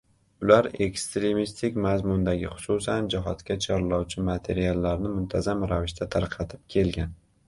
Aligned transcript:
Ular 0.43 0.67
ekstremistik 0.85 1.75
mazmundagi, 1.83 2.47
xususan, 2.53 3.09
jihodga 3.15 3.57
chorlovchi 3.65 4.25
materiallarni 4.31 5.13
muntazam 5.19 5.63
ravishda 5.73 6.09
tarqatib 6.17 6.65
kelgan 6.77 7.13